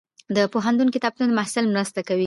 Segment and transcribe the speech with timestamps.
[0.35, 2.19] د پوهنتون کتابتون د محصل مرسته کوي.